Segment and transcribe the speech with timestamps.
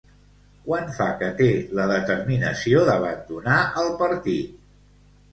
[0.67, 1.49] Quant fa que té
[1.79, 4.57] la determinació d'abandonar el partit?